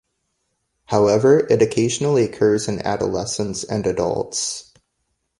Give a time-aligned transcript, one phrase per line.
[0.85, 4.73] However, it occasionally occurs in adolescents and adults.